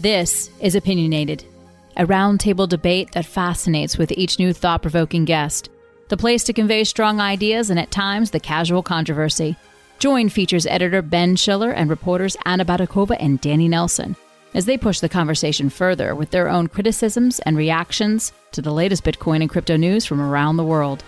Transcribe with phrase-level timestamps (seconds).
[0.00, 1.44] This is Opinionated,
[1.94, 5.68] a roundtable debate that fascinates with each new thought provoking guest.
[6.08, 9.56] The place to convey strong ideas and at times the casual controversy.
[9.98, 14.16] Join features editor Ben Schiller and reporters Anna Baydakova and Danny Nelson
[14.54, 19.04] as they push the conversation further with their own criticisms and reactions to the latest
[19.04, 21.04] Bitcoin and crypto news from around the world.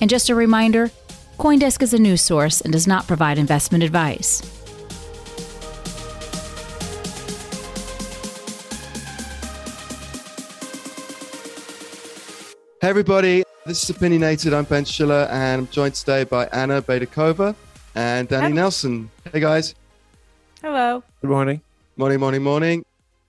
[0.00, 0.90] And just a reminder
[1.38, 4.57] Coindesk is a news source and does not provide investment advice.
[12.80, 14.54] Hey everybody, this is Opinionated.
[14.54, 17.56] I'm Ben Schiller and I'm joined today by Anna Baydakova
[17.96, 18.52] and Danny Hi.
[18.52, 19.10] Nelson.
[19.32, 19.74] Hey guys.
[20.62, 21.02] Hello.
[21.20, 21.60] Good morning.
[21.96, 22.84] Morning, morning, morning.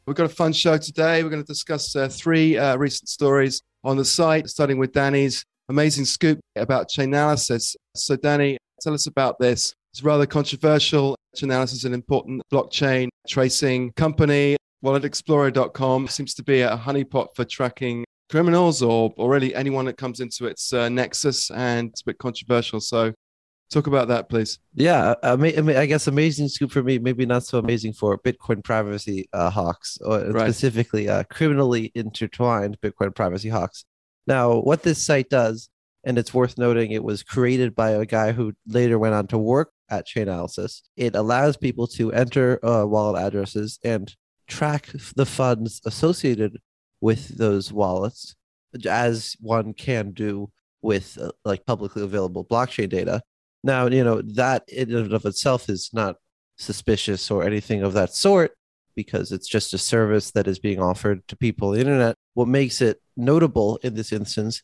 [0.05, 1.23] We've got a fun show today.
[1.23, 5.43] We're going to discuss uh, three uh, recent stories on the site, starting with Danny's
[5.67, 7.75] amazing scoop about Chainalysis.
[7.95, 9.73] So, Danny, tell us about this.
[9.93, 11.15] It's rather controversial.
[11.35, 14.57] Chainalysis is an important blockchain tracing company.
[14.85, 20.19] WalletExplorer.com seems to be a honeypot for tracking criminals or, or really anyone that comes
[20.19, 22.79] into its uh, nexus, and it's a bit controversial.
[22.79, 23.13] So,
[23.71, 24.59] talk about that, please.
[24.73, 28.63] Yeah, I, mean, I guess amazing scoop for me, maybe not so amazing for Bitcoin
[28.63, 30.43] privacy uh, hawks, or Right.
[30.45, 33.85] specifically uh, criminally intertwined Bitcoin privacy hawks.
[34.27, 35.69] Now, what this site does,
[36.03, 39.37] and it's worth noting, it was created by a guy who later went on to
[39.37, 40.81] work at Chainalysis.
[40.95, 44.15] It allows people to enter uh, wallet addresses and
[44.47, 46.59] track the funds associated
[47.01, 48.35] with those wallets,
[48.85, 53.21] as one can do with uh, like publicly available blockchain data.
[53.63, 56.15] Now, you know, that in and of itself is not
[56.57, 58.51] suspicious or anything of that sort
[58.95, 62.15] because it's just a service that is being offered to people on the internet.
[62.33, 64.61] What makes it notable in this instance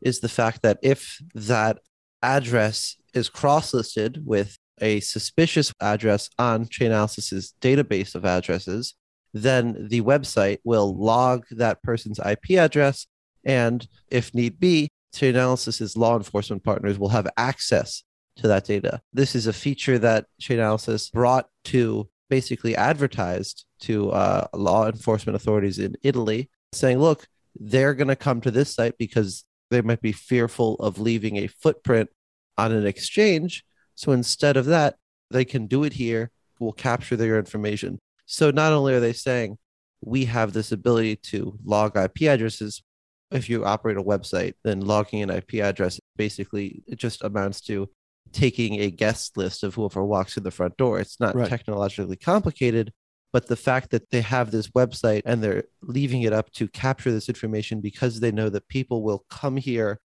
[0.00, 1.78] is the fact that if that
[2.22, 8.94] address is cross listed with a suspicious address on Chainalysis's database of addresses,
[9.32, 13.06] then the website will log that person's IP address.
[13.44, 18.02] And if need be, to Chainalysis's law enforcement partners will have access
[18.36, 19.00] to that data.
[19.12, 25.78] This is a feature that Chainalysis brought to basically advertised to uh, law enforcement authorities
[25.78, 27.26] in Italy, saying, look,
[27.58, 31.46] they're going to come to this site because they might be fearful of leaving a
[31.46, 32.10] footprint
[32.56, 33.64] on an exchange.
[33.94, 34.96] So instead of that,
[35.30, 36.30] they can do it here.
[36.60, 37.98] We'll capture their information.
[38.30, 39.56] So not only are they saying
[40.02, 42.82] we have this ability to log IP addresses,
[43.30, 47.88] if you operate a website, then logging an IP address basically it just amounts to
[48.32, 51.00] taking a guest list of whoever walks through the front door.
[51.00, 51.48] It's not Right.
[51.48, 52.92] technologically complicated,
[53.32, 57.10] but the fact that they have this website and they're leaving it up to capture
[57.10, 60.00] this information because they know that people will come here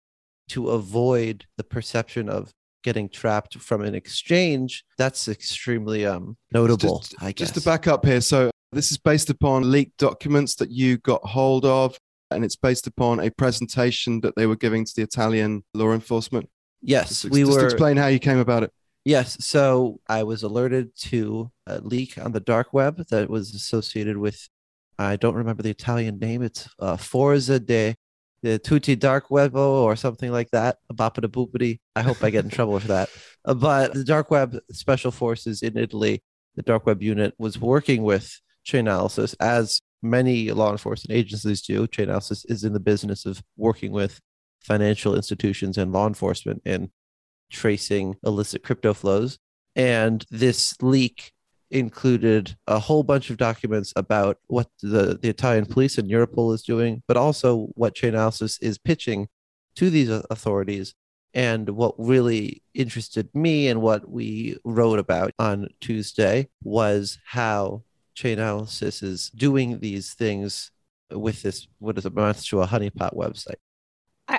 [0.48, 7.14] to avoid the perception of getting trapped from an exchange, that's extremely um notable, Just,
[7.22, 7.48] I guess.
[7.48, 8.20] just to back up here.
[8.20, 11.98] So, this is based upon leaked documents that you got hold of,
[12.30, 16.48] and it's based upon a presentation that they were giving to the Italian law enforcement.
[16.80, 18.72] yes, Just, we just were explain how you came about it.
[19.04, 19.44] Yes.
[19.44, 24.48] So I was alerted to a leak on the dark web that was associated with,
[24.98, 26.42] I don't remember the Italian name.
[26.42, 27.94] It's uh, Forza de,
[28.42, 30.78] de Tutti Dark Webo or something like that.
[30.92, 31.80] Bappada boopity.
[31.94, 33.08] I hope I get in trouble for that.
[33.42, 36.22] But the dark web special forces in Italy,
[36.56, 41.86] the dark web unit was working with Chainalysis as many law enforcement agencies do.
[41.86, 44.20] Chainalysis is in the business of working with
[44.60, 46.90] financial institutions and law enforcement in
[47.50, 49.38] tracing illicit crypto flows.
[49.74, 51.32] And this leak
[51.70, 56.62] included a whole bunch of documents about what the, the Italian police and Europol is
[56.62, 59.28] doing, but also what Chainalysis is pitching
[59.76, 60.94] to these authorities.
[61.32, 67.84] And what really interested me and what we wrote about on Tuesday was how
[68.16, 70.72] Chainalysis is doing these things
[71.10, 73.56] with this, what is amounts to a honeypot website.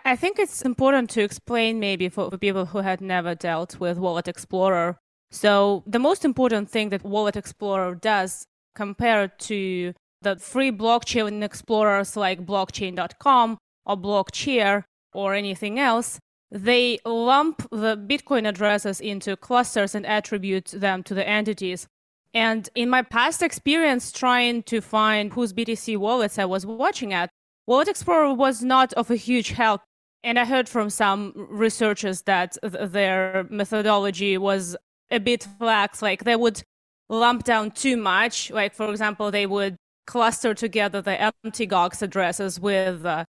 [0.05, 4.27] I, think it's important to explain maybe for people who had never dealt with Wallet
[4.27, 4.97] Explorer.
[5.31, 8.45] So, the most important thing that Wallet Explorer does
[8.75, 14.83] compared to the free blockchain explorers like blockchain.com or Blockchair
[15.13, 16.19] or anything else,
[16.51, 21.87] they lump the Bitcoin addresses into clusters and attribute them to the entities.
[22.33, 27.29] And in my past experience trying to find whose BTC wallets I was watching at,
[27.67, 29.81] Wallet Explorer was not of a huge help.
[30.23, 34.75] And I heard from some researchers that th- their methodology was
[35.11, 36.01] a bit lax.
[36.01, 36.63] Like they would
[37.09, 38.49] lump down too much.
[38.49, 39.75] Like, for example, they would
[40.07, 41.57] cluster together the Mt.
[41.69, 43.25] Gox addresses with uh,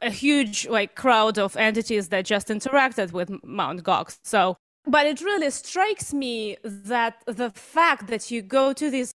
[0.00, 4.18] a huge like crowd of entities that just interacted with Mount Gox.
[4.22, 4.56] So,
[4.86, 9.12] but it really strikes me that the fact that you go to this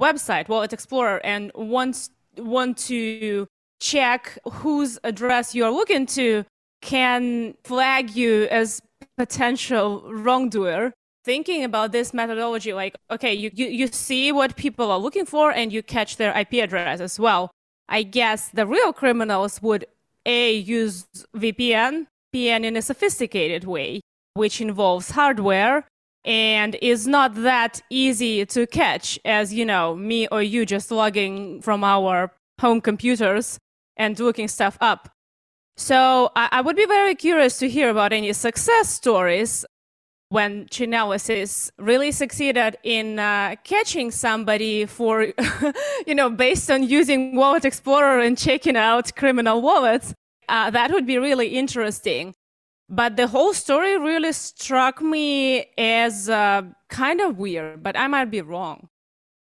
[0.00, 3.46] website, Wallet Explorer, and wants want to
[3.80, 6.44] check whose address you're looking to,
[6.80, 8.80] can flag you as
[9.16, 10.92] potential wrongdoer.
[11.24, 15.52] Thinking about this methodology, like, okay, you, you, you see what people are looking for
[15.52, 17.50] and you catch their IP address as well.
[17.88, 19.86] I guess the real criminals would
[20.26, 24.00] A, use VPN, VPN in a sophisticated way,
[24.34, 25.86] which involves hardware
[26.24, 31.60] and is not that easy to catch as, you know, me or you just logging
[31.60, 33.58] from our home computers
[33.96, 35.08] and looking stuff up.
[35.76, 39.64] So I, I would be very curious to hear about any success stories
[40.32, 45.28] when Chainalysis really succeeded in uh, catching somebody for,
[46.06, 50.14] you know, based on using Wallet Explorer and checking out criminal wallets.
[50.48, 52.34] Uh, that would be really interesting.
[52.88, 58.30] But the whole story really struck me as uh, kind of weird, but I might
[58.30, 58.88] be wrong.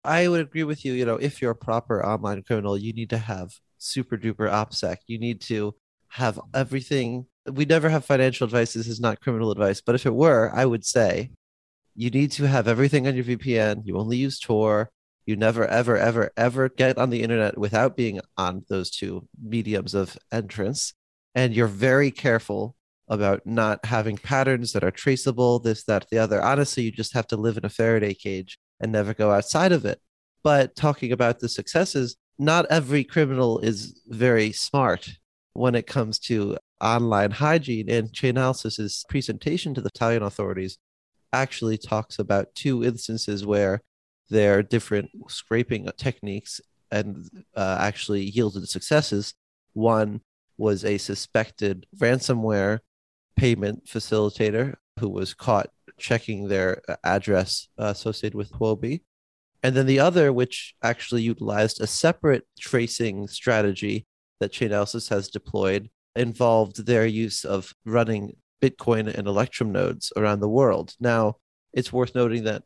[0.03, 0.95] I would agree with you.
[0.95, 4.97] You know, if you're a proper online criminal, you need to have super duper OPSEC.
[5.07, 5.75] You need to
[6.09, 7.27] have everything.
[7.47, 8.75] We never have financial advice.
[8.75, 9.81] This is not criminal advice.
[9.81, 11.31] But if it were, I would say
[11.95, 13.83] you need to have everything on your VPN.
[13.85, 14.91] You only use Tor.
[15.27, 19.95] You never, ever, ever, ever get on the internet without being on those two mediums
[19.95, 20.95] of entrance.
[21.35, 22.75] And you're very careful
[23.09, 26.41] about not having patterns that are traceable, this, that, the other.
[26.41, 29.85] Honestly, you just have to live in a Faraday cage and never go outside of
[29.85, 30.01] it.
[30.43, 35.11] But talking about the successes, not every criminal is very smart
[35.53, 37.91] when it comes to online hygiene.
[37.91, 40.79] And Chainalysis's presentation to the Italian authorities
[41.33, 43.83] actually talks about two instances where
[44.31, 46.61] their different scraping techniques
[46.91, 49.35] and uh, actually yielded successes.
[49.73, 50.21] One
[50.57, 52.81] was a suspected ransomware
[53.37, 59.03] payment facilitator who was caught checking their address uh, associated with Huobi.
[59.63, 64.07] And then the other, which actually utilized a separate tracing strategy
[64.41, 70.49] that Chainalysis has deployed, involved their use of running Bitcoin and Electrum nodes around the
[70.49, 70.95] world.
[71.01, 71.37] Now,
[71.73, 72.65] it's worth noting that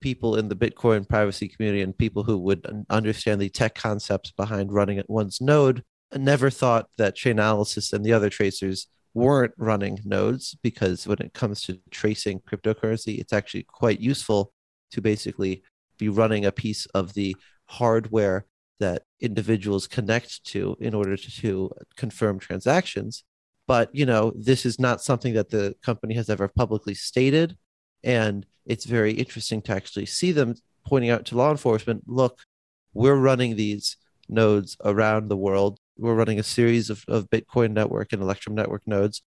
[0.00, 4.72] people in the Bitcoin privacy community and people who would understand the tech concepts behind
[4.72, 5.82] running at one's node
[6.14, 11.62] never thought that Chainalysis and the other tracers weren't running nodes because when it comes
[11.62, 14.52] to tracing cryptocurrency, it's actually quite useful
[14.90, 15.62] to basically
[15.98, 17.36] be running a piece of the
[17.66, 18.46] hardware
[18.80, 23.24] that individuals connect to in order to, to confirm transactions.
[23.66, 27.56] But you know, this is not something that the company has ever publicly stated,
[28.02, 32.40] and it's very interesting to actually see them pointing out to law enforcement, look,
[32.92, 33.96] we're running these
[34.28, 38.82] nodes around the world we're running a series of, of Bitcoin network and Electrum network
[38.86, 39.22] nodes.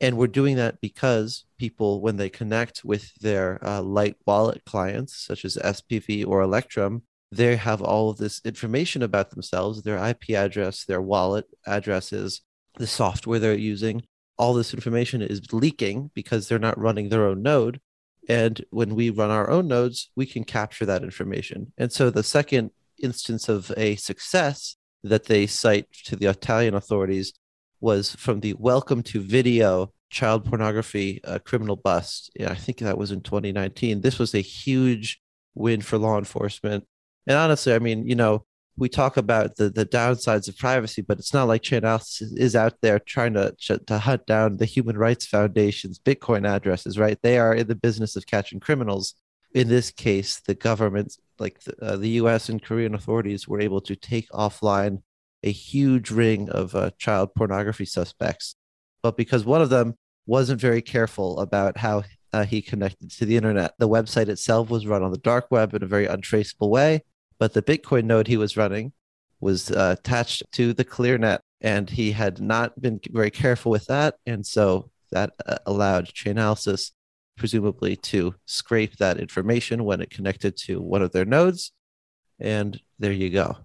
[0.00, 5.14] And we're doing that because people, when they connect with their uh, light wallet clients,
[5.14, 7.02] such as SPV or Electrum,
[7.32, 12.42] they have all of this information about themselves their IP address, their wallet addresses,
[12.76, 14.02] the software they're using.
[14.36, 17.80] All this information is leaking because they're not running their own node.
[18.28, 21.72] And when we run our own nodes, we can capture that information.
[21.76, 22.70] And so the second
[23.02, 27.32] instance of a success that they cite to the Italian authorities
[27.80, 32.30] was from the Welcome to Video child pornography uh, criminal bust.
[32.34, 34.00] Yeah, I think that was in 2019.
[34.00, 35.20] This was a huge
[35.54, 36.84] win for law enforcement.
[37.30, 38.44] And honestly, I mean, you know,
[38.76, 42.74] we talk about the, the downsides of privacy, but it's not like Chainalysis is out
[42.82, 43.54] there trying to,
[43.86, 47.16] to hunt down the Human Rights Foundation's Bitcoin addresses, right?
[47.22, 49.14] They are in the business of catching criminals.
[49.54, 52.48] In this case, the government like the, uh, the U.S.
[52.48, 55.00] and Korean authorities were able to take offline
[55.44, 58.56] a huge ring of uh, child pornography suspects,
[59.04, 59.94] but because one of them
[60.26, 64.84] wasn't very careful about how uh, he connected to the internet, the website itself was
[64.84, 67.04] run on the dark web in a very untraceable way.
[67.40, 68.92] But the Bitcoin node he was running
[69.40, 74.16] was uh, attached to the ClearNet, and he had not been very careful with that,
[74.26, 76.92] and so that uh, allowed Chainalysis
[77.36, 81.72] presumably to scrape that information when it connected to one of their nodes.
[82.38, 83.56] And there you go.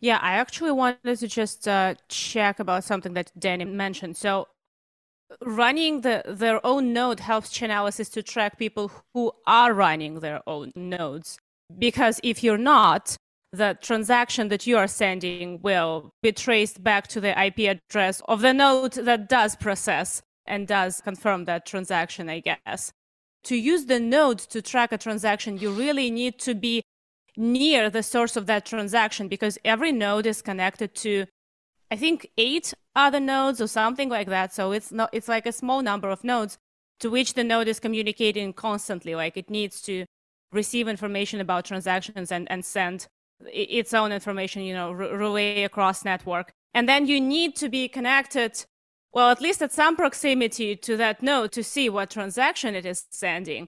[0.00, 4.18] Yeah, I actually wanted to just uh, check about something that Danny mentioned.
[4.18, 4.48] So,
[5.40, 10.72] running the, their own node helps Chainalysis to track people who are running their own
[10.76, 11.38] nodes.
[11.78, 13.16] Because if you're not,
[13.52, 18.40] the transaction that you are sending will be traced back to the IP address of
[18.40, 22.92] the node that does process and does confirm that transaction, I guess
[23.44, 26.82] to use the node to track a transaction, you really need to be
[27.36, 31.26] near the source of that transaction because every node is connected to,
[31.90, 34.54] I think, eight other nodes or something like that.
[34.54, 36.58] So it's not, it's like a small number of nodes
[37.00, 39.14] to which the node is communicating constantly.
[39.14, 40.06] Like it needs to
[40.54, 43.06] receive information about transactions and, and send
[43.52, 46.52] its own information, you know, relay across network.
[46.72, 48.64] And then you need to be connected,
[49.12, 53.06] well, at least at some proximity to that node to see what transaction it is
[53.10, 53.66] sending.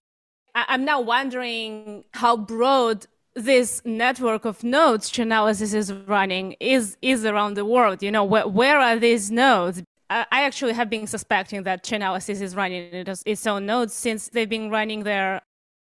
[0.55, 7.25] I- am now wondering how broad this network of nodes Chainalysis is running is is
[7.27, 8.03] around the world.
[8.03, 9.83] You know, where, where are these nodes?
[10.09, 12.89] I actually have been suspecting that Chainalysis is running
[13.27, 15.43] its own nodes since they've been running their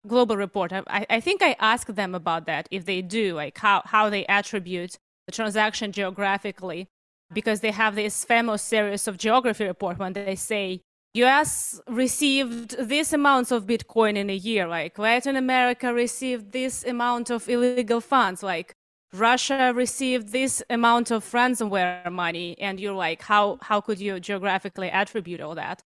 [0.07, 0.73] global report.
[0.73, 4.25] I, I think I asked them about that if they do, like how, how they
[4.25, 6.87] attribute the transaction geographically,
[7.33, 10.81] because they have this famous series of geography report when they say
[11.13, 17.29] US received this amount of Bitcoin in a year, like Latin America received this amount
[17.29, 18.73] of illegal funds, like
[19.13, 24.89] Russia received this amount of ransomware money, and you're like, how how could you geographically
[24.89, 25.83] attribute all that?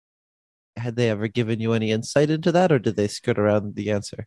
[0.76, 3.90] Had they ever given you any insight into that, or did they skirt around the
[3.90, 4.26] answer?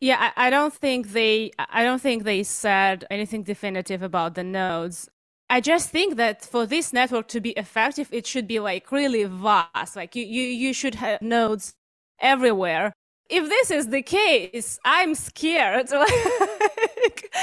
[0.00, 4.44] Yeah, I, I don't think they I don't think they said anything definitive about the
[4.44, 5.08] nodes.
[5.50, 9.24] I just think that for this network to be effective, it should be like really
[9.24, 9.96] vast.
[9.96, 11.74] Like you, you, you should have nodes
[12.20, 12.92] everywhere.
[13.30, 15.90] If this is the case, I'm scared.
[15.92, 17.34] like,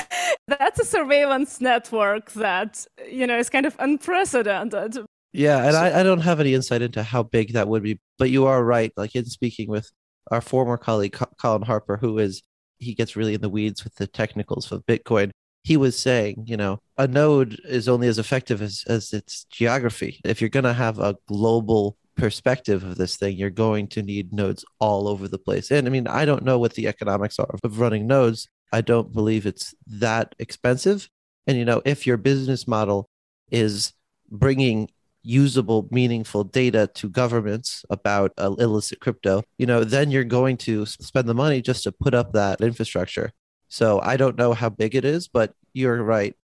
[0.47, 4.97] that's a surveillance network that, you know, is kind of unprecedented.
[5.35, 7.99] Yeah, and so, I, I don't have any insight into how big that would be,
[8.17, 8.91] but you are right.
[8.95, 9.91] Like in speaking with
[10.31, 12.41] our former colleague Colin Harper, who is
[12.77, 15.31] he gets really in the weeds with the technicals of Bitcoin
[15.65, 20.21] he was saying, you know, a node is only as effective as, as its geography.
[20.23, 24.31] If you're going to have a global perspective of this thing, you're going to need
[24.31, 25.71] nodes all over the place.
[25.71, 28.47] And I mean, I don't know what the economics are of running nodes.
[28.71, 31.09] I don't believe it's that expensive.
[31.47, 33.09] And, you know, if your business model
[33.49, 33.91] is
[34.29, 34.91] bringing
[35.25, 40.85] usable, meaningful data to governments about uh, illicit crypto, you know, then you're going to
[40.85, 43.31] spend the money just to put up that infrastructure.
[43.67, 46.35] So I don't know how big it is, but you're right.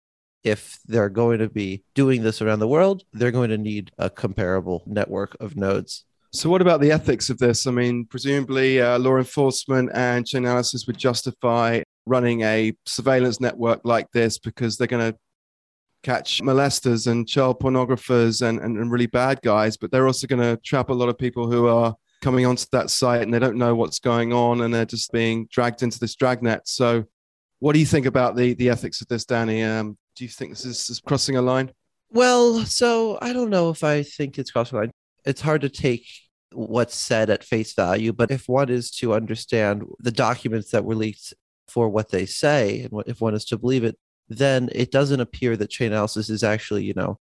[0.42, 4.08] If they're going to be doing this around the world, they're going to need a
[4.08, 6.06] comparable network of nodes.
[6.32, 7.66] So, what about the ethics of this?
[7.66, 14.06] I mean, presumably, uh, law enforcement and Chainalysis would justify running a surveillance network like
[14.12, 15.18] this because they're going to
[16.02, 20.40] catch molesters and child pornographers and, and, and really bad guys, but they're also going
[20.40, 23.56] to trap a lot of people who are coming onto that site and they don't
[23.56, 26.62] know what's going on and they're just being dragged into this dragnet.
[26.66, 27.04] So,
[27.58, 29.62] what do you think about the the ethics of this, Danny?
[29.62, 31.70] Um, do you think this is, is crossing a line?
[32.10, 34.90] Well, so I don't know if I think it's crossing a line.
[35.24, 36.06] It's hard to take
[36.52, 40.96] what's said at face value, but if one is to understand the documents that were
[40.96, 41.34] leaked
[41.68, 43.96] for what they say, and if one is to believe it,
[44.30, 47.18] then it doesn't appear that Chainalysis is actually, you know,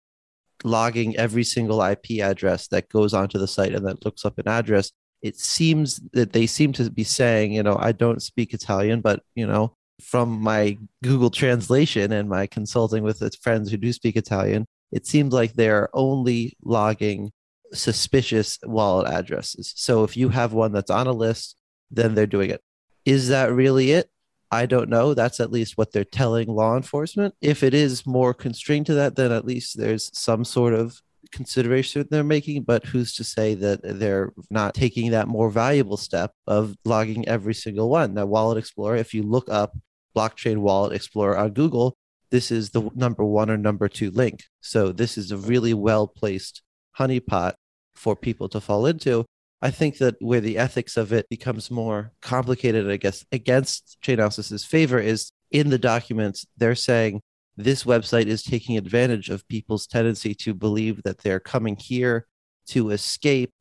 [0.64, 4.48] logging every single IP address that goes onto the site and that looks up an
[4.48, 9.02] address, it seems that they seem to be saying, you know, I don't speak Italian,
[9.02, 14.16] but, you know, from my Google translation and my consulting with friends who do speak
[14.16, 17.32] Italian, it seems like they're only logging
[17.74, 19.74] suspicious wallet addresses.
[19.76, 21.56] So if you have one that's on a list,
[21.92, 22.62] then they're doing it.
[23.06, 24.10] Is that really it?
[24.52, 25.14] I don't know.
[25.14, 27.36] That's at least what they're telling law enforcement.
[27.42, 32.08] If it is more constrained to that, then at least there's some sort of consideration
[32.10, 32.64] they're making.
[32.64, 37.54] But who's to say that they're not taking that more valuable step of logging every
[37.54, 38.14] single one?
[38.14, 39.78] Now, Wallet Explorer, if you look up
[40.16, 41.98] blockchain Wallet Explorer on Google,
[42.32, 44.44] this is the number one or number two link.
[44.62, 46.62] So this is a really well placed
[46.98, 47.54] honeypot
[47.96, 49.26] for people to fall into.
[49.66, 54.64] I think that where the ethics of it becomes more complicated, I guess, against Chainalysis's
[54.64, 57.22] favor is in the documents, they're saying
[57.58, 62.28] this website is taking advantage of people's tendency to believe that they're coming here
[62.68, 63.56] to escape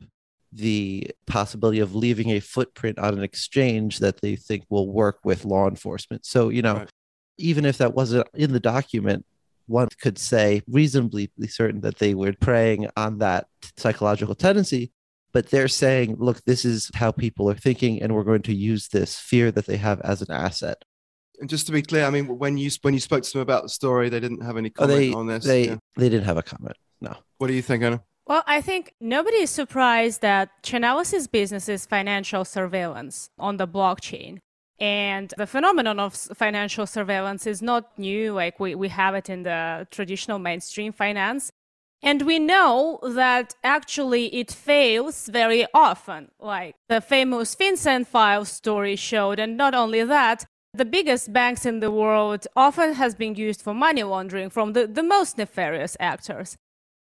[0.53, 5.47] the possibility of leaving a footprint on an exchange that they think will work with
[5.47, 6.27] law enforcement.
[6.27, 6.91] So, you know, right.
[7.39, 9.25] even if that wasn't in the document,
[9.69, 13.47] one could say reasonably certain that they were preying on that
[13.79, 14.93] psychological tendency
[15.35, 18.89] but they're saying, look, this is how people are thinking, and we're going to use
[18.89, 20.85] this fear that they have as an asset.
[21.41, 23.65] And just to be clear, I mean, when you when you spoke to them about
[23.65, 25.45] the story, they didn't have any comment oh, they, on this.
[25.45, 25.77] They yeah.
[25.97, 26.77] they didn't have a comment.
[27.01, 27.17] No.
[27.39, 28.03] What do you think, Anna?
[28.27, 34.39] Well, I think nobody is surprised that Chainalysis business is financial surveillance on the blockchain.
[34.81, 38.33] And the phenomenon of financial surveillance is not new.
[38.33, 41.53] Like we, we have it in the traditional mainstream finance.
[42.05, 48.95] And we know that actually it fails very often, like the famous FinCEN file story
[48.95, 49.39] showed.
[49.39, 50.45] And not only that,
[50.75, 54.87] the biggest banks in the world often has been used for money laundering from the,
[54.87, 56.59] the most nefarious actors.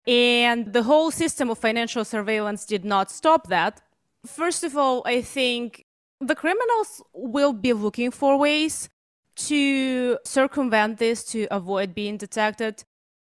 [0.08, 3.80] And the whole system of financial surveillance did not stop that.
[4.26, 5.84] First of all, I think
[6.20, 8.88] the criminals will be looking for ways
[9.36, 12.84] to circumvent this to avoid being detected?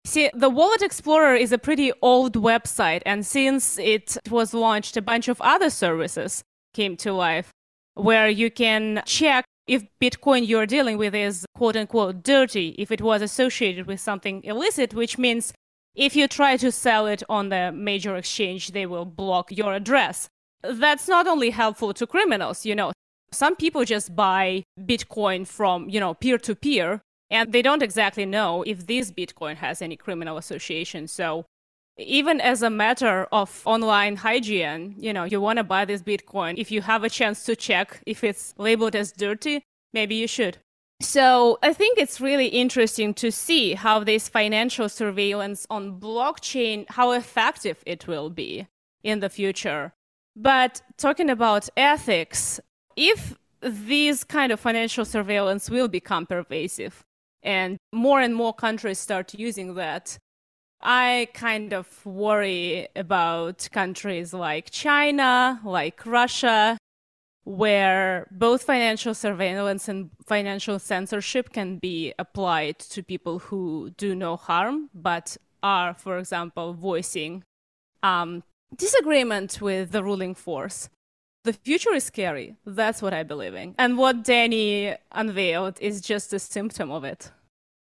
[0.06, 5.02] See, the Wallet Explorer is a pretty old website, and since it was launched, a
[5.02, 7.52] bunch of other services came to life
[7.96, 13.02] where you can check if Bitcoin you're dealing with is quote unquote dirty, if it
[13.02, 15.54] was associated with something illicit, which means
[15.96, 20.28] if you try to sell it on the major exchange, they will block your address.
[20.64, 22.94] That's not only helpful to criminals, you know.
[23.32, 28.26] Some people just buy Bitcoin from, you know, peer to peer, and they don't exactly
[28.26, 31.08] know if this Bitcoin has any criminal association.
[31.08, 31.46] So
[31.98, 36.56] even as a matter of online hygiene, you know, you want to buy this Bitcoin.
[36.58, 40.58] If you have a chance to check if it's labeled as dirty, maybe you should.
[41.02, 47.12] So I think it's really interesting to see how this financial surveillance on blockchain, how
[47.12, 48.68] effective it will be
[49.04, 49.94] in the future.
[50.36, 52.60] But talking about ethics,
[52.96, 57.06] if these kind of financial surveillance will become pervasive
[57.44, 60.18] and more and more countries start using that,
[60.82, 66.78] I kind of worry about countries like China, like Russia,
[67.44, 74.36] where both financial surveillance and financial censorship can be applied to people who do no
[74.38, 77.44] harm, but are, for example, voicing
[78.04, 78.44] um,
[78.76, 80.90] disagreement with the ruling force.
[81.46, 82.56] The future is scary.
[82.66, 83.74] That's what I believe in.
[83.78, 87.32] And what Danny unveiled is just a symptom of it.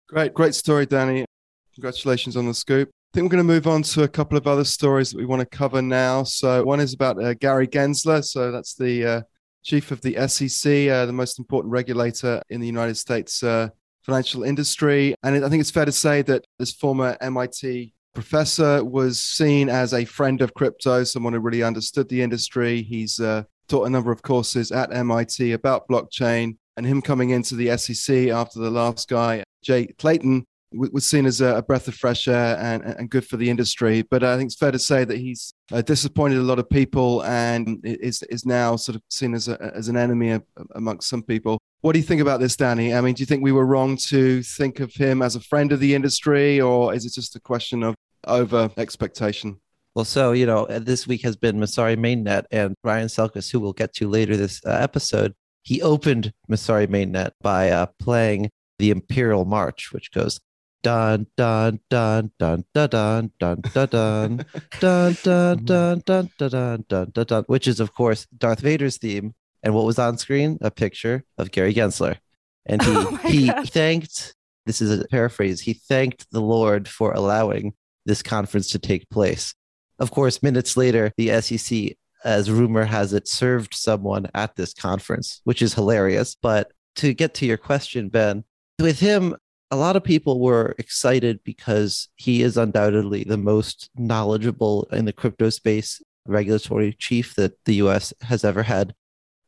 [0.08, 1.26] Great, great story, Danny.
[1.74, 2.90] Congratulations on the scoop.
[2.90, 5.26] I think we're going to move on to a couple of other stories that we
[5.26, 6.24] want to cover now.
[6.24, 8.24] So, one is about uh, Gary Gensler.
[8.24, 9.22] So, that's the uh,
[9.64, 13.70] chief of the SEC, uh, the most important regulator in the United States uh,
[14.04, 15.16] financial industry.
[15.24, 19.94] And I think it's fair to say that this former MIT professor was seen as
[19.94, 22.82] a friend of crypto, someone who really understood the industry.
[22.82, 26.58] He's uh, taught a number of courses at MIT about blockchain.
[26.78, 31.42] And him coming into the SEC after the last guy, Jay Clayton, was seen as
[31.42, 34.02] a breath of fresh air and, and good for the industry.
[34.02, 37.24] But I think it's fair to say that he's uh, disappointed a lot of people
[37.24, 40.40] and is is now sort of seen as a, as an enemy
[40.74, 41.60] amongst some people.
[41.82, 42.96] What do you think about this, Danny?
[42.96, 45.72] I mean, do you think we were wrong to think of him as a friend
[45.72, 47.96] of the industry, or is it just a question of
[48.28, 49.60] over expectation?
[49.96, 53.60] Well, so, you know, uh, this week has been Messari Mainnet and Ryan Selkis, who
[53.60, 55.34] we'll get to later this uh, episode.
[55.64, 60.40] He opened Messari Mainnet by uh, playing the Imperial March, which goes
[60.84, 64.46] dun dun dun dun dun dun dun dun
[64.80, 68.98] dun dun dun dun dun dun dun dun dun which is of course Darth Vader's
[68.98, 69.34] theme.
[69.64, 70.60] And what was on screen?
[70.62, 72.18] A picture of Gary Gensler.
[72.66, 74.36] And he oh he thanked
[74.68, 77.74] this is a paraphrase, he thanked the Lord for allowing
[78.08, 79.54] this conference to take place.
[80.00, 85.42] Of course, minutes later, the SEC, as rumor has it, served someone at this conference,
[85.44, 86.36] which is hilarious.
[86.42, 88.44] But to get to your question, Ben,
[88.80, 89.36] with him,
[89.70, 95.14] a lot of people were excited because he is undoubtedly the most knowledgeable in the
[95.14, 98.94] crypto space regulatory chief that the US has ever had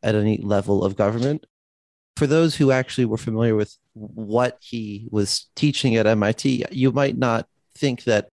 [0.03, 1.45] at any level of government.
[2.17, 7.17] For those who actually were familiar with what he was teaching at MIT, you might
[7.17, 8.29] not think that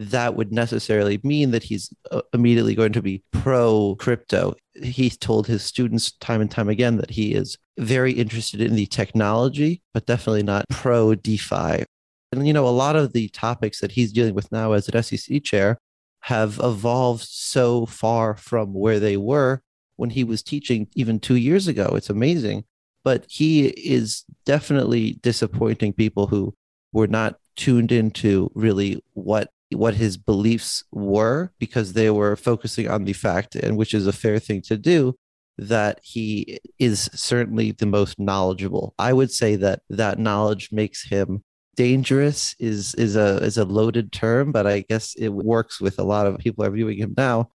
[0.00, 4.54] that would necessarily mean that he's uh, immediately going to be pro crypto.
[4.82, 8.86] He's told his students time and time again that he is very interested in the
[8.86, 11.84] technology, but definitely not pro DeFi.
[12.32, 15.02] And, you know, a lot of the topics that he's dealing with now as an
[15.02, 15.76] SEC chair
[16.22, 19.60] have evolved so far from where they were
[19.96, 21.92] when he was teaching even two years ago.
[21.94, 22.64] It's amazing.
[23.04, 26.54] But he is definitely disappointing people who
[26.92, 33.04] were not tuned into really what what his beliefs were because they were focusing on
[33.04, 35.14] the fact, and which is a fair thing to do,
[35.58, 38.94] that he is certainly the most knowledgeable.
[38.98, 41.42] I would say that that knowledge makes him
[41.76, 46.02] dangerous is is a is a loaded term, but I guess it works with a
[46.04, 47.50] lot of people are viewing him now.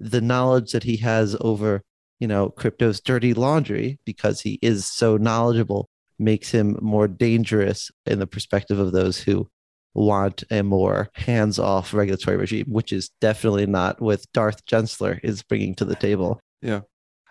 [0.00, 1.82] The knowledge that he has over,
[2.20, 8.18] you know, crypto's dirty laundry because he is so knowledgeable makes him more dangerous in
[8.18, 9.48] the perspective of those who
[9.94, 15.74] want a more hands-off regulatory regime, which is definitely not what Darth Gensler is bringing
[15.76, 16.40] to the table.
[16.62, 16.80] Yeah.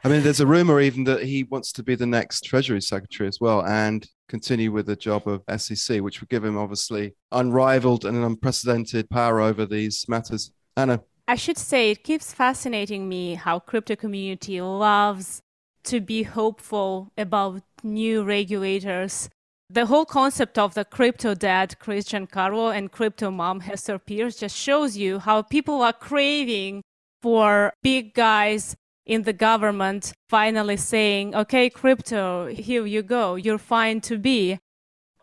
[0.03, 3.27] I mean, there's a rumor even that he wants to be the next Treasury Secretary
[3.27, 8.05] as well and continue with the job of SEC, which would give him obviously unrivaled
[8.05, 10.51] and unprecedented power over these matters.
[10.75, 11.01] Anna.
[11.27, 15.41] I should say it keeps fascinating me how crypto community loves
[15.85, 19.29] to be hopeful about new regulators
[19.69, 24.55] the whole concept of the crypto dad Chris Giancarlo and crypto mom Hester Peirce just
[24.55, 26.81] shows you how people are craving
[27.21, 28.75] for big guys
[29.05, 34.59] in the government finally saying, okay, crypto, here you go, you're fine to be.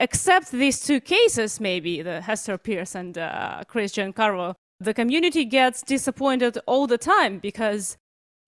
[0.00, 5.82] Except these two cases, maybe the Hester Peirce and uh, Chris Giancarlo, the community gets
[5.82, 7.96] disappointed all the time because,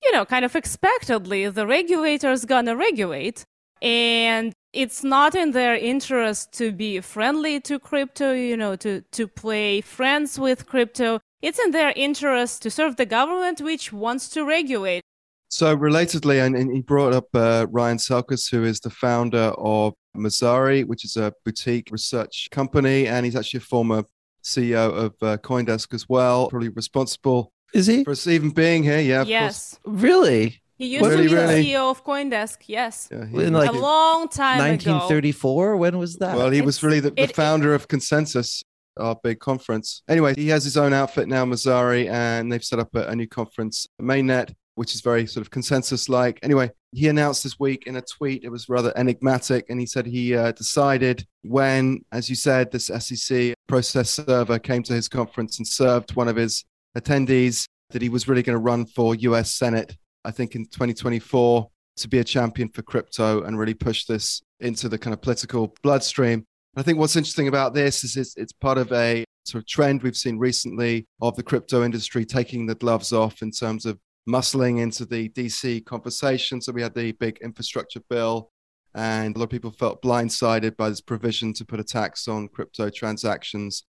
[0.03, 3.45] you know, kind of expectedly, the regulator's gonna regulate.
[3.81, 9.27] And it's not in their interest to be friendly to crypto, you know, to, to
[9.27, 11.19] play friends with crypto.
[11.41, 15.03] It's in their interest to serve the government, which wants to regulate.
[15.49, 19.95] So, relatedly, and, and he brought up uh, Ryan Selkis, who is the founder of
[20.15, 24.05] Messari, which is a boutique research company, and he's actually a former
[24.43, 28.05] CEO of uh, CoinDesk as well, probably responsible Is he?
[28.05, 29.01] for us even being here.
[29.01, 29.79] Yeah, of yes.
[29.85, 30.61] Really?
[30.79, 31.63] He used Really, to be really?
[31.63, 32.59] the CEO of CoinDesk.
[32.67, 33.09] Yes.
[33.11, 34.65] Yeah, he- In like a long time ago.
[34.71, 35.77] 1934?
[35.77, 36.37] When was that?
[36.37, 38.63] well, he was really the, the it- founder of Consensus,
[38.99, 40.03] our big conference.
[40.09, 43.27] Anyway, he has his own outfit now, Messari, and they've set up a, a new
[43.27, 46.39] conference, Mainnet, which is very sort of consensus like.
[46.43, 50.05] Anyway, he announced this week in a tweet, it was rather enigmatic, and he said
[50.05, 55.57] he uh, decided when, as you said, this SEC process server came to his conference
[55.59, 56.65] and served one of his
[56.97, 61.71] attendees that he was really going to run for US Senate, I think in 2024,
[61.99, 65.75] to be a champion for crypto and really push this into the kind of political
[65.83, 66.45] bloodstream.
[66.77, 70.03] I think what's interesting about this is it's, it's part of a sort of trend
[70.03, 74.81] we've seen recently of the crypto industry taking the gloves off in terms of muscling
[74.81, 76.61] into the DC conversation.
[76.61, 78.51] So we had the big infrastructure bill,
[78.95, 82.49] and a lot of people felt blindsided by this provision to put a tax on
[82.49, 83.85] crypto transactions.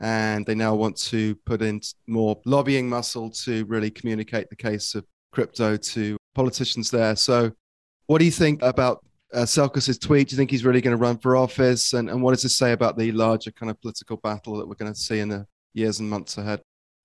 [0.00, 4.94] And they now want to put in more lobbying muscle to really communicate the case
[4.94, 7.16] of crypto to politicians there.
[7.16, 7.52] So,
[8.06, 10.28] what do you think about uh, Selkis's tweet?
[10.28, 11.92] Do you think he's really going to run for office?
[11.92, 14.74] And, and what does this say about the larger kind of political battle that we're
[14.74, 16.60] going to see in the years and months ahead?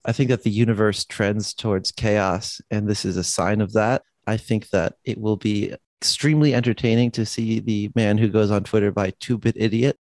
[0.06, 4.04] I think that the universe trends towards chaos, and this is a sign of that.
[4.28, 8.64] I think that it will be extremely entertaining to see the man who goes on
[8.64, 9.98] Twitter by two bit idiot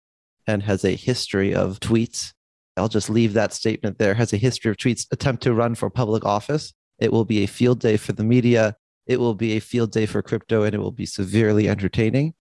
[0.47, 2.33] and has a history of tweets.
[2.77, 4.15] I'll just leave that statement there.
[4.15, 6.73] Has a history of tweets attempt to run for public office.
[6.99, 8.77] It will be a field day for the media.
[9.07, 12.35] It will be a field day for crypto, and it will be severely entertaining.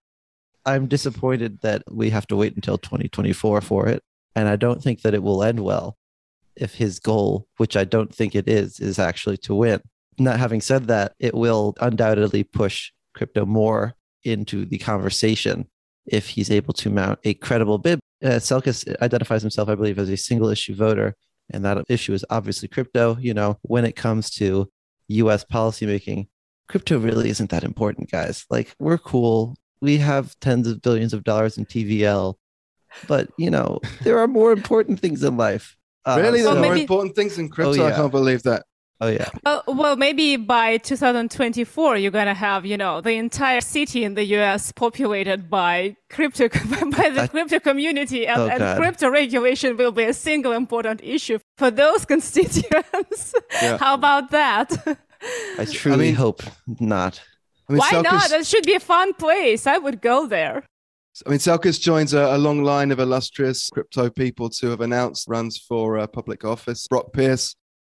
[0.66, 4.02] I'm disappointed that we have to wait until 2024 for it.
[4.34, 5.96] And I don't think that it will end well
[6.56, 9.80] if his goal, which I don't think it is, is actually to win.
[10.18, 13.94] Not having said that, it will undoubtedly push crypto more
[14.24, 15.68] into the conversation
[16.06, 18.00] if he's able to mount a credible bid.
[18.22, 21.14] Uh, Selkis identifies himself, I believe, as a single issue voter,
[21.50, 23.16] and that issue is obviously crypto.
[23.20, 24.68] You know, when it comes to
[25.08, 26.28] US policymaking,
[26.68, 28.44] crypto really isn't that important, guys.
[28.50, 29.56] Like, we're cool.
[29.80, 32.34] We have tens of billions of dollars in TVL,
[33.06, 35.76] but, you know, there are more important things in life.
[36.04, 36.40] Uh, really?
[36.42, 37.82] There Well, are more maybe- important things in crypto?
[37.82, 38.64] Oh, I can't believe that.
[39.00, 39.28] Oh, yeah.
[39.44, 44.24] Well, well, maybe by 2024, you're gonna have, you know, the entire city in the
[44.24, 44.72] U.S.
[44.72, 50.02] populated by crypto by the That- crypto community, and, Oh, and crypto regulation will be
[50.02, 53.34] a single important issue for those constituents.
[53.62, 53.78] Yeah.
[53.78, 54.72] How about that?
[55.58, 56.42] I truly mean- hope
[56.80, 57.20] not.
[57.68, 58.30] I mean, Why Selkis, not?
[58.32, 59.66] It should be a fun place.
[59.66, 60.64] I would go there.
[61.26, 65.26] I mean, Selkis joins a, a long line of illustrious crypto people to have announced
[65.28, 66.86] runs for uh, public office.
[66.88, 67.54] Brock Pierce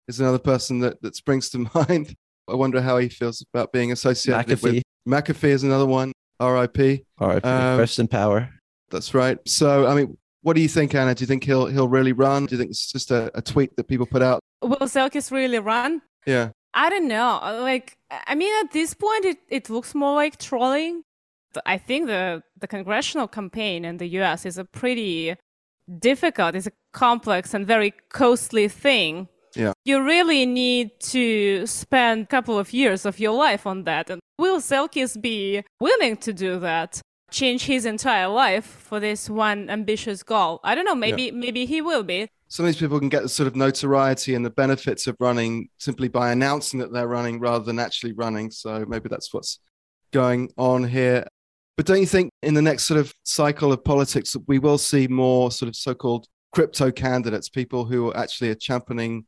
[0.09, 2.15] is another person that, that springs to mind.
[2.49, 4.63] I wonder how he feels about being associated McAfee.
[4.63, 6.13] with McAfee is another one.
[6.41, 7.05] R.I.P.
[7.19, 8.51] All right, Um, rest in power.
[8.91, 9.39] That's right.
[9.47, 11.15] So, I mean, what do you think, Anna?
[11.15, 12.47] Do you think he'll he'll really run?
[12.47, 14.41] Do you think it's just a, a tweet that people put out?
[14.61, 16.03] Will Selkis really run?
[16.27, 16.51] Yeah.
[16.75, 17.39] I don't know.
[17.63, 21.03] Like, I mean, at this point, it, it looks more like trolling.
[21.67, 25.37] I think the, the congressional campaign in the US is a pretty
[25.99, 29.29] difficult, it's a complex and very costly thing.
[29.55, 29.73] Yeah.
[29.85, 34.11] You really need to spend a couple of years of your life on that.
[34.11, 37.01] And will Selkis be willing to do that?
[37.31, 40.61] Change his entire life for this one ambitious goal?
[40.65, 40.95] I don't know.
[40.95, 42.29] Maybe maybe he will be.
[42.49, 45.69] Some of these people can get the sort of notoriety and the benefits of running
[45.79, 48.51] simply by announcing that they're running rather than actually running.
[48.51, 49.59] So maybe that's what's
[50.13, 51.27] going on here.
[51.79, 55.09] But don't you think in the next sort of cycle of politics, we will see
[55.09, 59.25] more sort of so called crypto candidates, people who actually are championing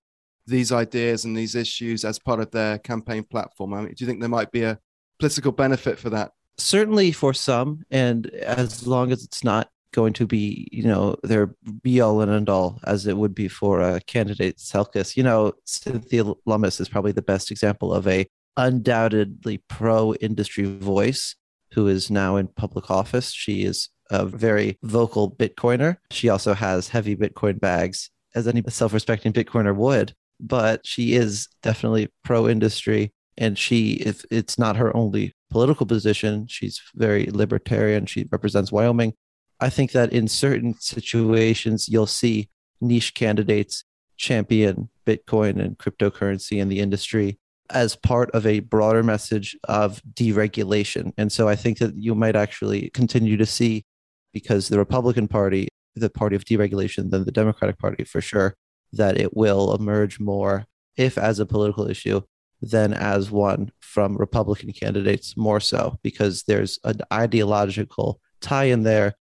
[0.46, 3.74] these ideas and these issues as part of their campaign platform?
[3.74, 4.78] I mean, do you think there might be a
[5.18, 6.32] political benefit for that?
[6.56, 11.54] Certainly for some, and as long as it's not going to be, you know, their
[11.82, 15.16] be all and end all, as it would be for a candidate Selkis.
[15.16, 18.26] You know, Cynthia Lummis is probably the best example of a
[18.56, 21.36] undoubtedly pro industry voice
[21.72, 23.32] who is now in public office.
[23.32, 25.96] She is a very vocal Bitcoiner.
[26.10, 30.14] She also has heavy Bitcoin bags, as any self respecting Bitcoiner would,
[30.46, 33.12] but she is definitely pro industry.
[33.36, 38.06] And she, if it's not her only political position, she's very libertarian.
[38.06, 39.14] She represents Wyoming.
[39.60, 42.48] I think that in certain situations, you'll see
[42.80, 43.84] niche candidates
[44.16, 47.38] champion Bitcoin and cryptocurrency in the industry
[47.70, 51.12] as part of a broader message of deregulation.
[51.16, 53.84] And so I think that you might actually continue to see,
[54.32, 58.54] because the Republican Party, the party of deregulation, than the Democratic Party for sure,
[58.96, 62.20] that it will emerge more, if as a political issue,
[62.60, 69.14] than as one from Republican candidates, more so, because there's an ideological tie in there,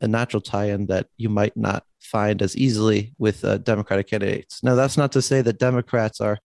[0.00, 4.62] a natural tie in that you might not find as easily with uh, Democratic candidates.
[4.62, 6.38] Now, that's not to say that Democrats are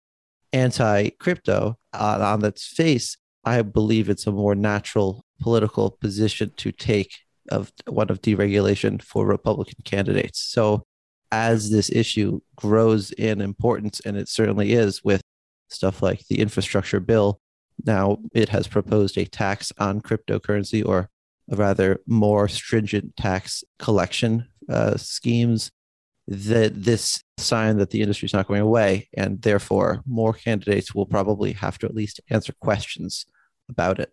[0.52, 1.76] anti crypto.
[1.92, 7.12] Uh, on its face, I believe it's a more natural political position to take
[7.50, 10.40] of one of deregulation for Republican candidates.
[10.40, 10.84] So,
[11.30, 15.22] as this issue grows in importance, and it certainly is with
[15.68, 17.40] stuff like the infrastructure bill,
[17.84, 21.10] now it has proposed a tax on cryptocurrency or
[21.50, 25.70] a rather more stringent tax collection uh, schemes
[26.26, 31.06] that this sign that the industry is not going away and therefore more candidates will
[31.06, 33.24] probably have to at least answer questions
[33.70, 34.12] about it.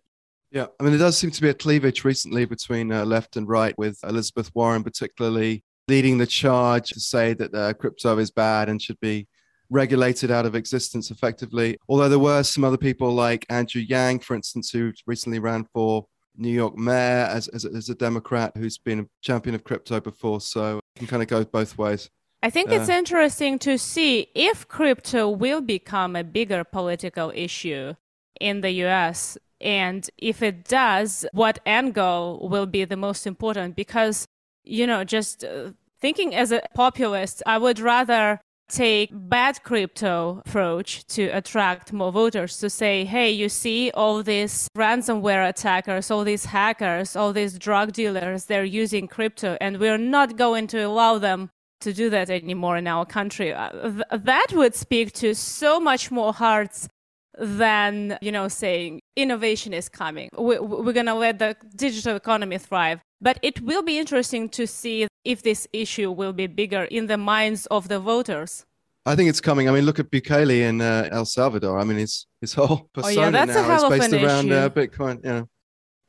[0.50, 3.48] Yeah i mean there does seem to be a cleavage recently between uh, left and
[3.48, 8.68] right with elizabeth warren particularly leading the charge to say that uh, crypto is bad
[8.68, 9.26] and should be
[9.70, 14.36] regulated out of existence effectively although there were some other people like andrew yang for
[14.36, 16.06] instance who recently ran for
[16.38, 20.40] New York mayor as, as, as, a Democrat who's been a champion of crypto before.
[20.40, 22.10] So it can kind of go both ways.
[22.42, 27.94] I think uh, it's interesting to see if crypto will become a bigger political issue
[28.40, 29.38] in the US.
[29.60, 33.74] And if it does, what end goal will be the most important?
[33.74, 34.26] Because,
[34.66, 41.06] you know, just uh, thinking as a populist, I would rather take bad crypto approach
[41.06, 46.46] to attract more voters to say hey you see all these ransomware attackers all these
[46.46, 51.48] hackers all these drug dealers they're using crypto and we're not going to allow them
[51.80, 53.52] to do that anymore in our country.
[53.52, 56.88] Uh, th- that would speak to so much more hearts
[57.38, 62.56] than you know saying innovation is coming we, we're going to let the digital economy
[62.56, 67.06] thrive but it will be interesting to see if this issue will be bigger in
[67.06, 68.64] the minds of the voters.
[69.04, 69.68] I think it's coming.
[69.68, 71.78] I mean, look at Bukele in uh, El Salvador.
[71.78, 74.22] I mean, his his whole persona oh, yeah, that's now a hell is based of
[74.22, 74.68] an around uh.
[74.70, 75.24] Bitcoin.
[75.24, 75.42] Yeah.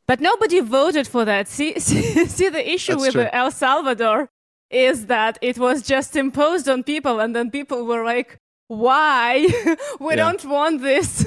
[0.07, 1.47] But nobody voted for that.
[1.47, 3.27] See, see, see the issue That's with true.
[3.31, 4.29] El Salvador
[4.69, 9.47] is that it was just imposed on people, and then people were like, "Why?
[9.99, 10.15] we Yeah.
[10.15, 11.25] don't want this."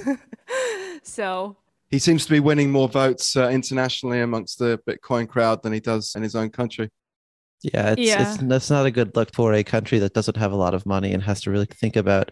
[1.03, 1.57] so
[1.91, 5.81] He seems to be winning more votes uh, internationally amongst the Bitcoin crowd than he
[5.81, 6.89] does in his own country.
[7.63, 8.33] Yeah, it's Yeah.
[8.35, 10.87] it's that's not a good look for a country that doesn't have a lot of
[10.87, 12.31] money and has to really think about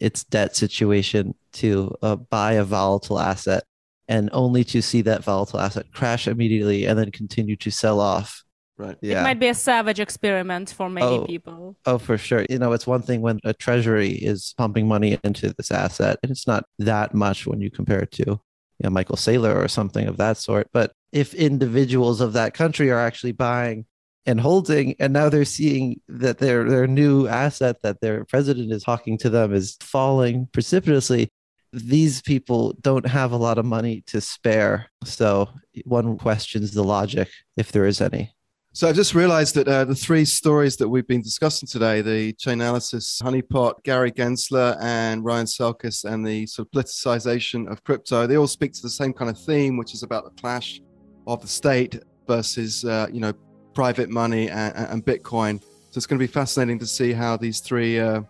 [0.00, 3.64] its debt situation to uh, buy a volatile asset
[4.08, 8.44] and only to see that volatile asset crash immediately and then continue to sell off.
[8.78, 8.96] Right.
[9.00, 9.20] Yeah.
[9.20, 11.24] it might be a savage experiment for many Oh.
[11.24, 11.76] people.
[11.86, 12.44] Oh, for sure.
[12.50, 16.30] You know, it's one thing when a treasury is pumping money into this asset, and
[16.30, 18.38] it's not that much when you compare it to, you
[18.84, 20.68] know, Michael Saylor or something of that sort.
[20.74, 23.86] But if individuals of that country are actually buying
[24.26, 28.82] and holding, and now they're seeing that their their new asset that their president is
[28.82, 31.28] talking to them is falling precipitously,
[31.72, 34.90] these people don't have a lot of money to spare.
[35.04, 35.48] So
[35.84, 38.34] one questions the logic, if there is any.
[38.76, 42.34] So I've just realized that uh, the three stories that we've been discussing today, the
[42.34, 48.36] Chainalysis, Honeypot, Gary Gensler, and Ryan Selkis, and the sort of politicization of crypto, they
[48.36, 50.82] all speak to the same kind of theme, which is about the clash
[51.26, 53.32] of the state versus, uh, you know,
[53.72, 55.58] private money and, and Bitcoin.
[55.62, 58.20] So it's going to be fascinating to see how these three uh,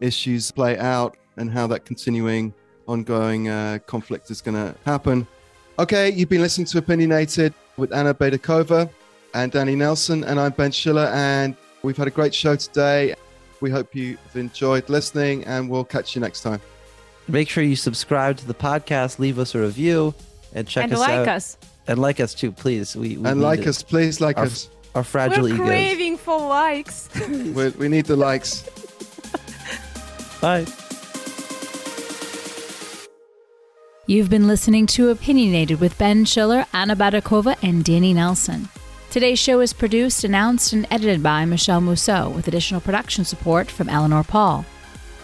[0.00, 2.54] issues play out and how that continuing,
[2.86, 5.26] ongoing uh, conflict is going to happen.
[5.78, 8.88] Okay, you've been listening to Opinionated with Anna Baydakova
[9.34, 13.14] and Danny Nelson, and I'm Ben Schiller, and we've had a great show today.
[13.60, 16.60] We hope you've enjoyed listening, and we'll catch you next time.
[17.28, 20.14] Make sure you subscribe to the podcast, leave us a review,
[20.54, 21.28] and check and us like out.
[21.28, 21.56] us.
[21.86, 22.96] And like us too, please.
[22.96, 23.66] We, we and like it.
[23.68, 24.68] us, please like Our- us.
[24.92, 25.66] Our fragile We're egos.
[25.66, 27.08] craving for likes.
[27.28, 28.64] We, we need the likes.
[30.40, 30.66] Bye.
[34.06, 38.68] You've been listening to Opinionated with Ben Schiller, Anna Baydakova, and Danny Nelson.
[39.10, 43.88] Today's show is produced, announced, and edited by Michele Musso with additional production support from
[43.88, 44.64] Eleanor Paul.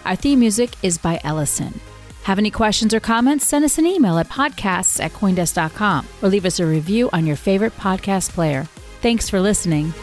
[0.03, 1.79] Our theme music is by Ellison.
[2.23, 3.47] Have any questions or comments?
[3.47, 7.37] Send us an email at podcasts at coindesk.com or leave us a review on your
[7.37, 8.65] favorite podcast player.
[8.99, 9.93] Thanks for listening.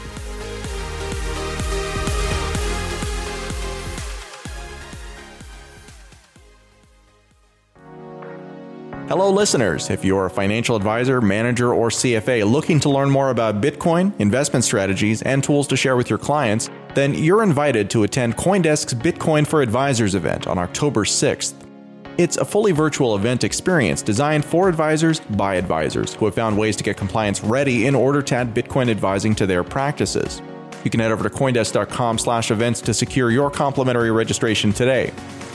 [9.16, 9.90] Hello, listeners.
[9.90, 14.64] If you're a financial advisor, manager, or CFA looking to learn more about Bitcoin, investment
[14.64, 19.46] strategies, and tools to share with your clients, then you're invited to attend Coindesk's Bitcoin
[19.46, 21.54] for Advisors event on October 6th.
[22.18, 26.74] It's a fully virtual event experience designed for advisors by advisors who have found ways
[26.74, 30.42] to get compliance ready in order to add Bitcoin advising to their practices.
[30.82, 35.12] You can head over to coindesk.com/events to secure your complimentary registration today.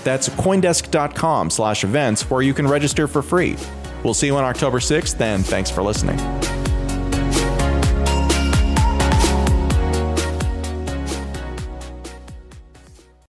[0.10, 3.56] That's coindesk.com slash events where you can register for free.
[4.04, 6.18] We'll see you on October 6th and thanks for listening.